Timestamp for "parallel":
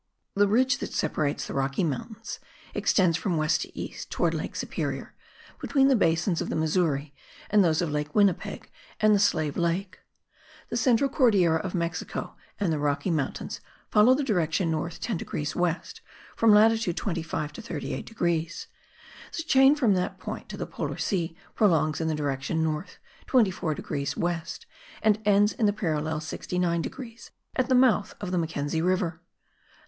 25.71-26.19